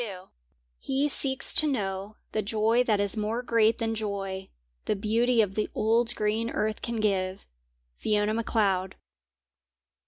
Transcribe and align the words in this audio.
XXII 0.01 0.29
He 0.79 1.07
seeks 1.07 1.53
to 1.53 1.67
know 1.67 2.15
The 2.31 2.41
joy 2.41 2.83
that 2.85 2.99
is 2.99 3.15
more 3.15 3.43
great 3.43 3.77
than 3.77 3.93
joy 3.93 4.49
The 4.85 4.95
beauty 4.95 5.43
of 5.43 5.53
the 5.53 5.69
old 5.75 6.15
green 6.15 6.49
earth 6.49 6.81
can 6.81 6.99
give. 6.99 7.45
FIONA 7.97 8.33
MACLEOD. 8.33 8.95